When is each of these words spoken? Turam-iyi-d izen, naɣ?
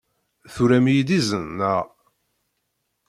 Turam-iyi-d 0.53 1.09
izen, 1.17 1.45
naɣ? 1.59 1.85